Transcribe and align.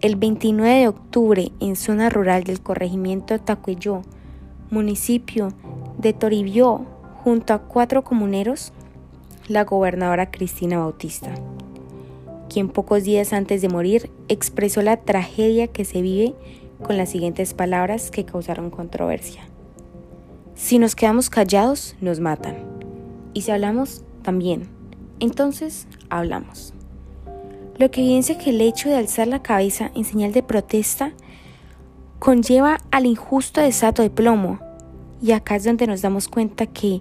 el 0.00 0.16
29 0.16 0.80
de 0.80 0.88
octubre 0.88 1.52
en 1.58 1.74
zona 1.74 2.10
rural 2.10 2.44
del 2.44 2.60
corregimiento 2.60 3.40
Tacuelló, 3.40 4.02
municipio 4.70 5.48
de 5.96 6.12
Toribio, 6.12 6.84
junto 7.24 7.54
a 7.54 7.62
cuatro 7.62 8.04
comuneros, 8.04 8.72
la 9.48 9.64
gobernadora 9.64 10.30
Cristina 10.30 10.78
Bautista 10.78 11.34
quien 12.48 12.68
pocos 12.68 13.04
días 13.04 13.32
antes 13.32 13.62
de 13.62 13.68
morir 13.68 14.10
expresó 14.28 14.82
la 14.82 14.96
tragedia 14.96 15.68
que 15.68 15.84
se 15.84 16.02
vive 16.02 16.34
con 16.82 16.96
las 16.96 17.10
siguientes 17.10 17.54
palabras 17.54 18.10
que 18.10 18.24
causaron 18.24 18.70
controversia. 18.70 19.42
Si 20.54 20.78
nos 20.78 20.96
quedamos 20.96 21.30
callados, 21.30 21.94
nos 22.00 22.20
matan. 22.20 22.56
Y 23.32 23.42
si 23.42 23.50
hablamos, 23.50 24.02
también. 24.22 24.68
Entonces, 25.20 25.86
hablamos. 26.10 26.74
Lo 27.78 27.90
que 27.90 28.00
evidencia 28.00 28.38
que 28.38 28.50
el 28.50 28.60
hecho 28.60 28.88
de 28.88 28.96
alzar 28.96 29.28
la 29.28 29.42
cabeza 29.42 29.90
en 29.94 30.04
señal 30.04 30.32
de 30.32 30.42
protesta 30.42 31.12
conlleva 32.18 32.78
al 32.90 33.06
injusto 33.06 33.60
desato 33.60 34.02
de 34.02 34.10
plomo. 34.10 34.58
Y 35.22 35.32
acá 35.32 35.56
es 35.56 35.64
donde 35.64 35.86
nos 35.86 36.02
damos 36.02 36.28
cuenta 36.28 36.66
que 36.66 37.00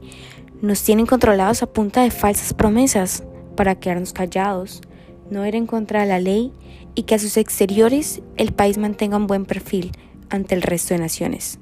nos 0.61 0.83
tienen 0.83 1.05
controlados 1.05 1.63
a 1.63 1.67
punta 1.67 2.03
de 2.03 2.11
falsas 2.11 2.53
promesas 2.53 3.23
para 3.55 3.75
quedarnos 3.75 4.13
callados, 4.13 4.81
no 5.29 5.45
ir 5.45 5.55
en 5.55 5.67
contra 5.67 6.01
de 6.01 6.07
la 6.07 6.19
ley 6.19 6.51
y 6.95 7.03
que 7.03 7.15
a 7.15 7.19
sus 7.19 7.38
exteriores 7.38 8.21
el 8.38 8.53
país 8.53 8.77
mantenga 8.77 9.17
un 9.17 9.27
buen 9.27 9.45
perfil 9.45 9.91
ante 10.29 10.55
el 10.55 10.61
resto 10.61 10.93
de 10.93 10.99
naciones. 10.99 11.59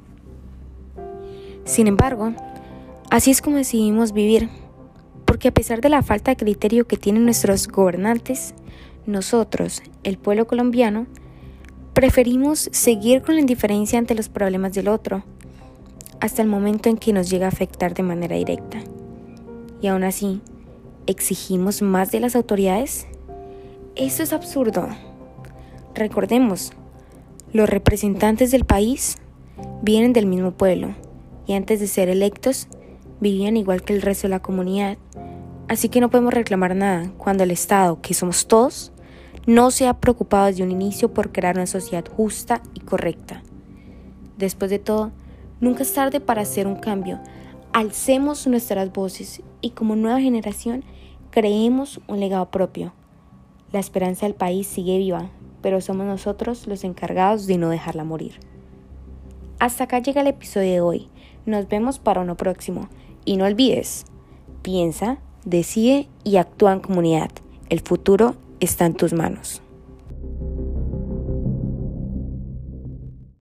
Sin 1.65 1.87
embargo, 1.87 2.33
así 3.09 3.31
es 3.31 3.41
como 3.41 3.57
decidimos 3.57 4.13
vivir, 4.13 4.49
porque 5.25 5.47
a 5.47 5.53
pesar 5.53 5.81
de 5.81 5.89
la 5.89 6.03
falta 6.03 6.31
de 6.31 6.37
criterio 6.37 6.87
que 6.87 6.97
tienen 6.97 7.25
nuestros 7.25 7.67
gobernantes, 7.67 8.53
nosotros, 9.05 9.81
el 10.03 10.17
pueblo 10.17 10.47
colombiano, 10.47 11.07
preferimos 11.93 12.69
seguir 12.71 13.21
con 13.21 13.35
la 13.35 13.41
indiferencia 13.41 13.97
ante 13.97 14.15
los 14.15 14.29
problemas 14.29 14.73
del 14.73 14.87
otro, 14.87 15.23
hasta 16.19 16.41
el 16.41 16.47
momento 16.47 16.89
en 16.89 16.97
que 16.97 17.13
nos 17.13 17.29
llega 17.29 17.45
a 17.45 17.49
afectar 17.49 17.93
de 17.93 18.03
manera 18.03 18.35
directa. 18.35 18.79
Y 19.81 19.87
aún 19.87 20.03
así, 20.03 20.41
¿exigimos 21.07 21.81
más 21.81 22.11
de 22.11 22.19
las 22.19 22.35
autoridades? 22.35 23.07
Esto 23.95 24.23
es 24.23 24.33
absurdo. 24.33 24.89
Recordemos, 25.93 26.73
los 27.53 27.69
representantes 27.69 28.51
del 28.51 28.65
país 28.65 29.15
vienen 29.83 30.11
del 30.11 30.25
mismo 30.25 30.51
pueblo 30.51 30.93
y 31.47 31.53
antes 31.53 31.79
de 31.79 31.87
ser 31.87 32.09
electos 32.09 32.67
vivían 33.21 33.55
igual 33.55 33.83
que 33.83 33.93
el 33.93 34.01
resto 34.01 34.27
de 34.27 34.31
la 34.31 34.41
comunidad. 34.41 34.97
Así 35.69 35.87
que 35.87 36.01
no 36.01 36.09
podemos 36.09 36.33
reclamar 36.33 36.75
nada 36.75 37.09
cuando 37.17 37.43
el 37.43 37.51
Estado, 37.51 38.01
que 38.01 38.13
somos 38.13 38.47
todos, 38.47 38.91
no 39.47 39.71
se 39.71 39.87
ha 39.87 40.01
preocupado 40.01 40.47
desde 40.47 40.63
un 40.63 40.71
inicio 40.71 41.13
por 41.13 41.31
crear 41.31 41.55
una 41.55 41.65
sociedad 41.65 42.03
justa 42.17 42.61
y 42.73 42.81
correcta. 42.81 43.43
Después 44.37 44.69
de 44.71 44.79
todo, 44.79 45.13
nunca 45.61 45.83
es 45.83 45.93
tarde 45.93 46.19
para 46.19 46.41
hacer 46.41 46.67
un 46.67 46.75
cambio. 46.75 47.21
Alcemos 47.71 48.45
nuestras 48.45 48.91
voces 48.91 49.41
y 49.61 49.69
como 49.69 49.95
nueva 49.95 50.19
generación 50.19 50.83
creemos 51.31 52.01
un 52.07 52.19
legado 52.19 52.51
propio. 52.51 52.91
La 53.75 53.81
esperanza 53.81 54.25
del 54.25 54.35
país 54.35 54.67
sigue 54.67 54.97
viva, 54.97 55.31
pero 55.61 55.81
somos 55.81 56.05
nosotros 56.05 56.65
los 56.65 56.85
encargados 56.85 57.45
de 57.45 57.57
no 57.57 57.67
dejarla 57.69 58.05
morir. 58.05 58.39
Hasta 59.59 59.83
acá 59.83 59.99
llega 59.99 60.21
el 60.21 60.27
episodio 60.27 60.71
de 60.71 60.79
hoy. 60.79 61.09
Nos 61.45 61.67
vemos 61.67 61.99
para 61.99 62.21
uno 62.21 62.37
próximo. 62.37 62.87
Y 63.25 63.35
no 63.35 63.43
olvides, 63.43 64.05
piensa, 64.61 65.17
decide 65.43 66.07
y 66.23 66.37
actúa 66.37 66.71
en 66.71 66.79
comunidad. 66.79 67.31
El 67.67 67.81
futuro 67.81 68.37
está 68.61 68.85
en 68.85 68.93
tus 68.93 69.11
manos. 69.11 69.61